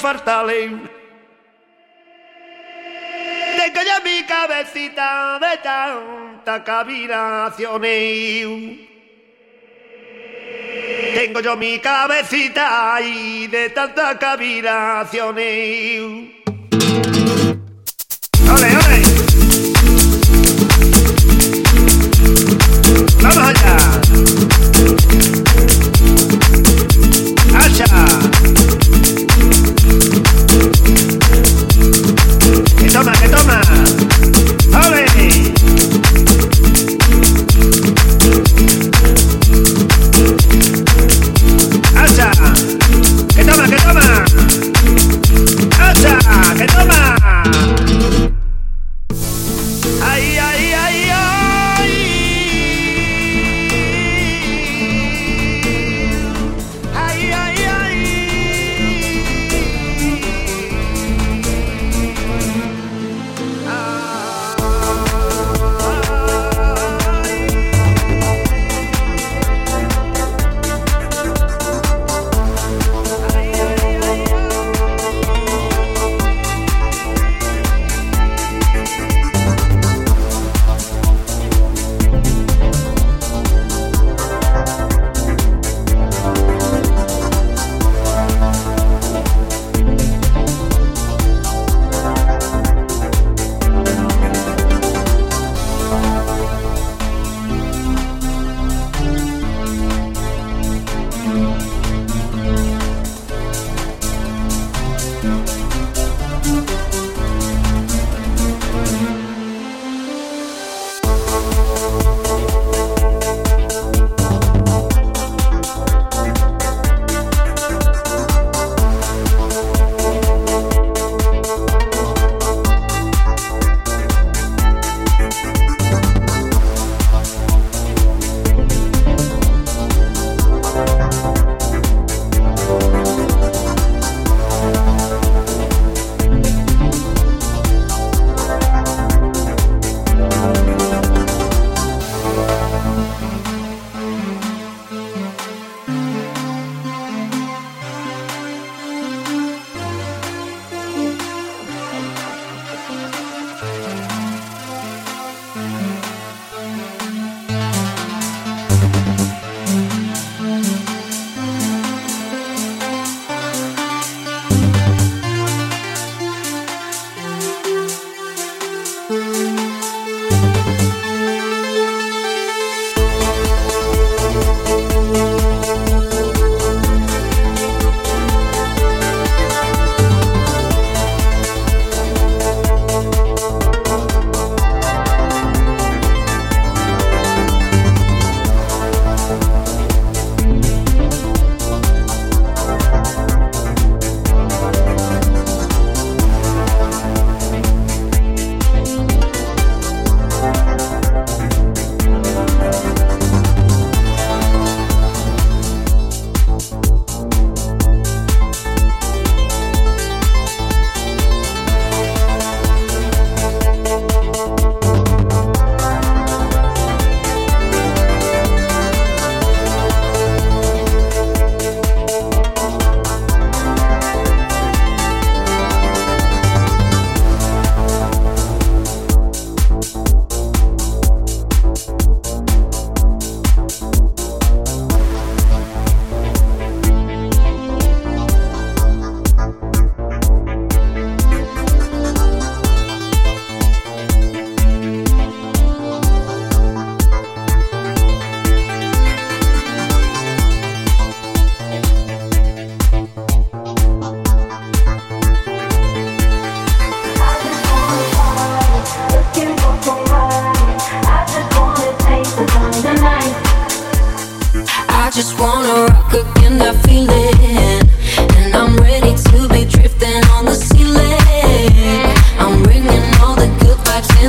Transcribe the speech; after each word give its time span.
Tengo 0.00 0.48
yo 3.82 4.00
mi 4.04 4.22
cabecita 4.22 5.40
de 5.40 5.56
tanta 5.58 6.62
cavilación. 6.62 7.80
Tengo 11.14 11.40
yo 11.40 11.56
mi 11.56 11.80
cabecita 11.80 12.96
y 13.02 13.48
de 13.48 13.70
tanta 13.70 14.16
cavilaciones. 14.16 16.27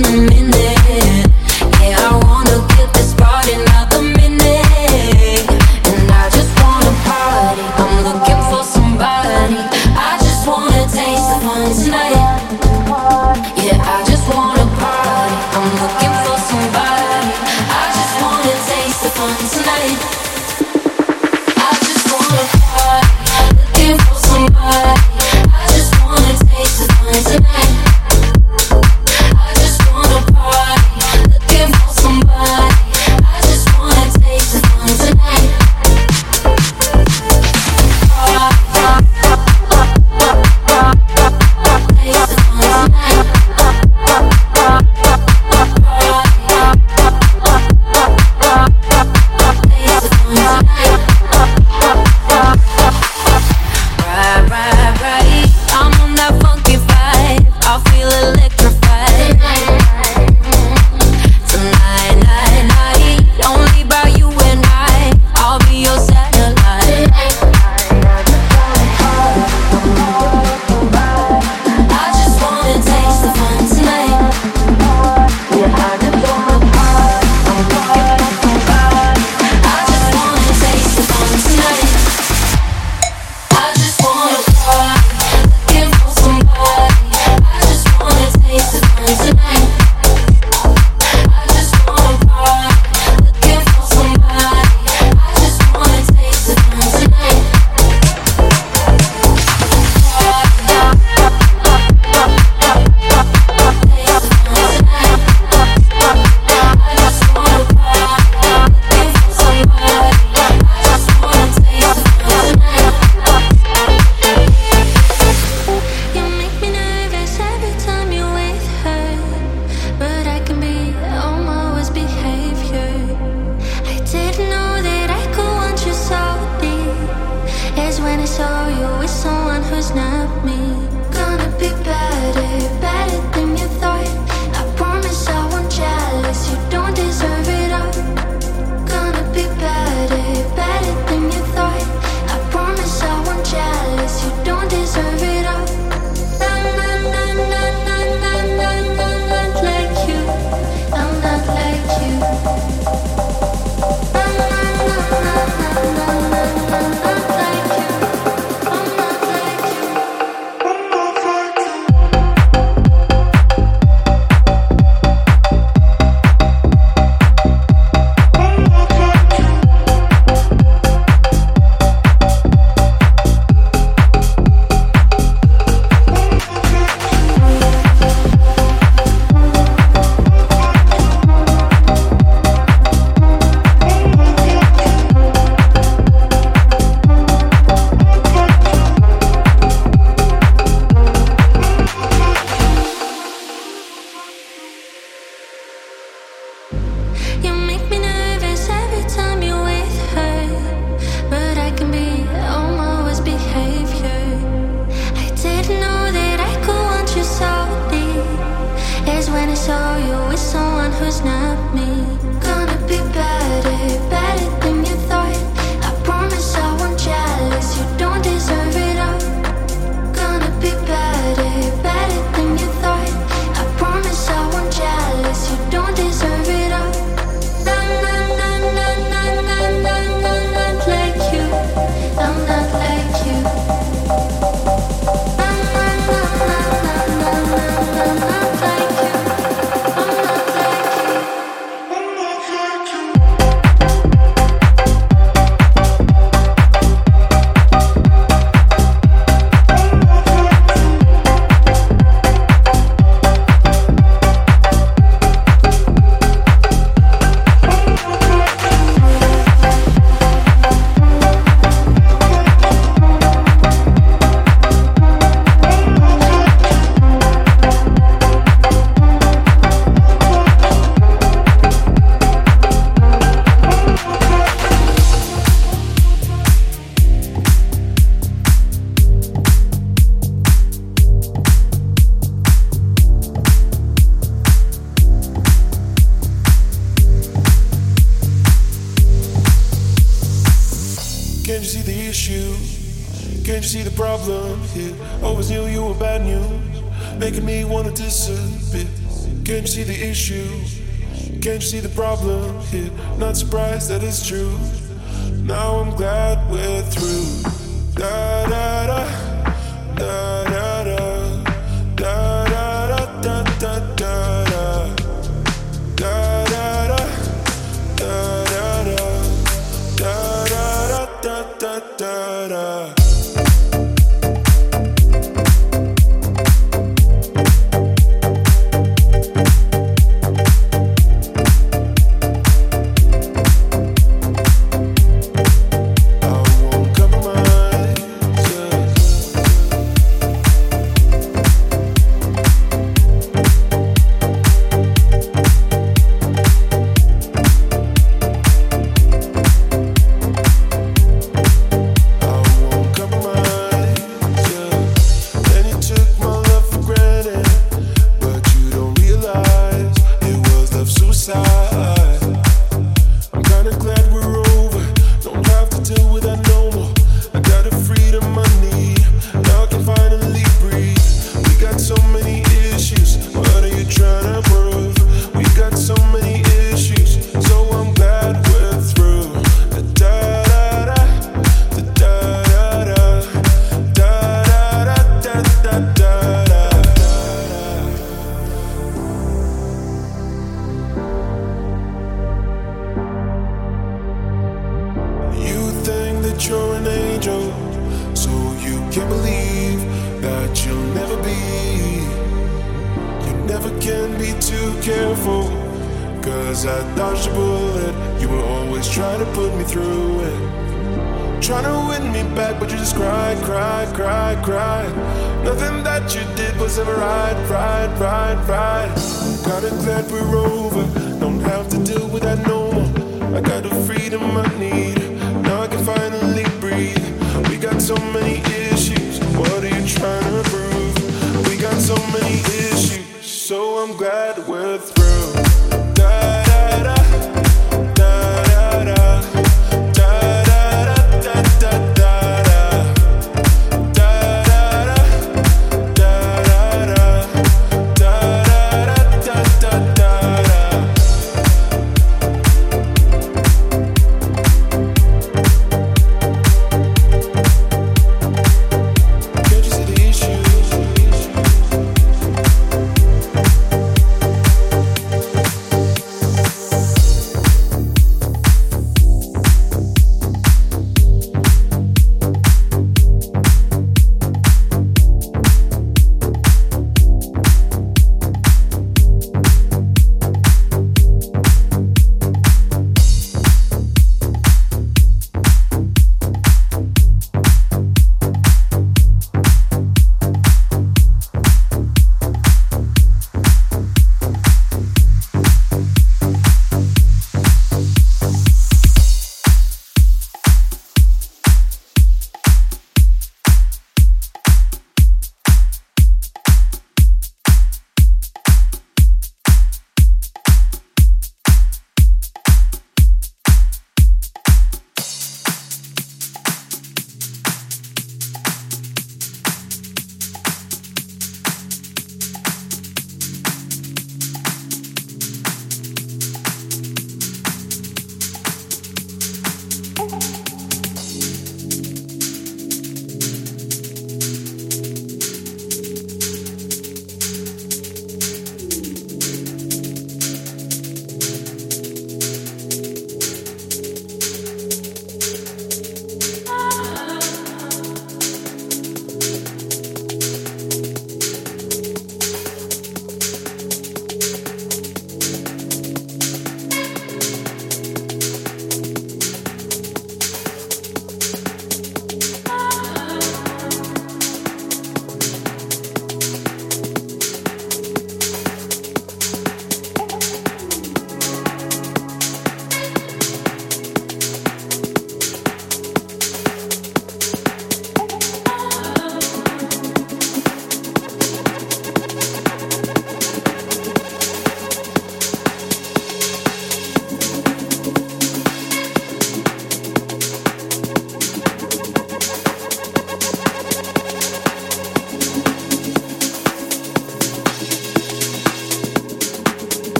in 0.00 0.04
the 0.12 0.20
middle 0.20 0.47